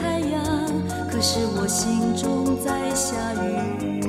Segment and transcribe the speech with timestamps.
[0.00, 0.42] 太阳
[1.10, 4.00] 可是我心中在下雨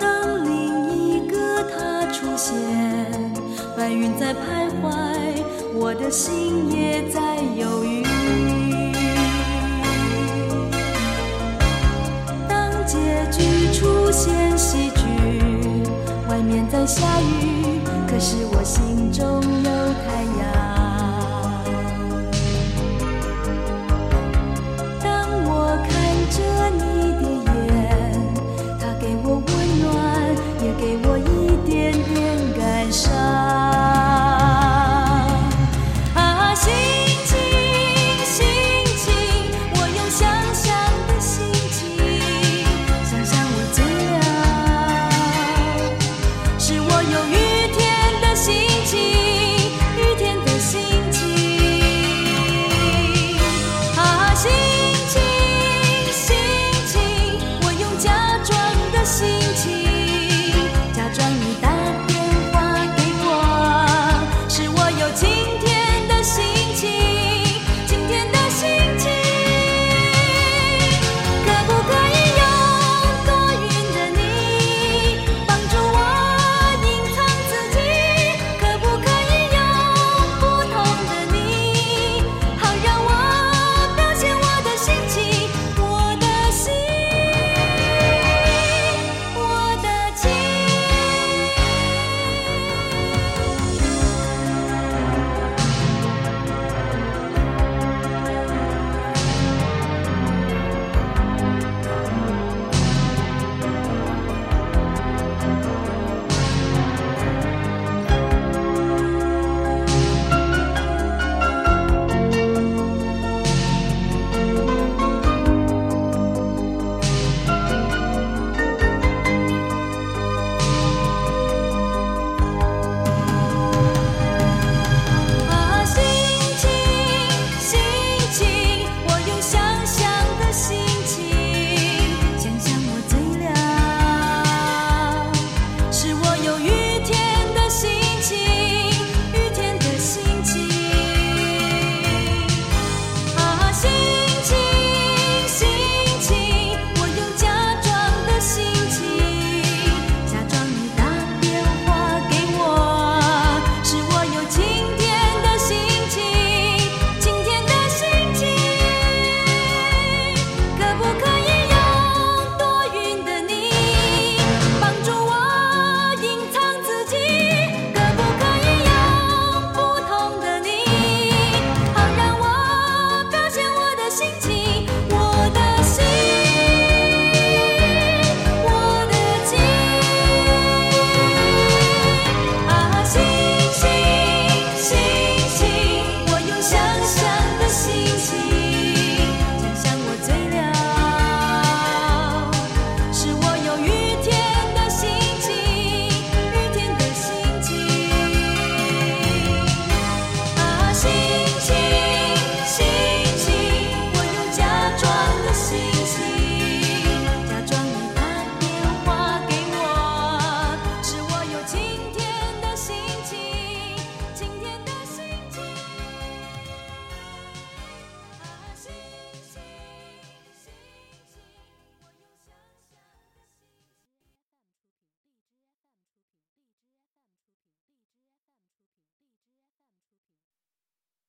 [0.00, 2.54] 当另一个他出现
[3.76, 5.42] 白云在徘徊
[5.74, 8.04] 我的心也在犹豫。
[12.48, 12.96] 当结
[13.30, 15.02] 局出现喜剧
[16.28, 19.70] 外面在下雨可是我心中有
[20.04, 20.53] 太阳。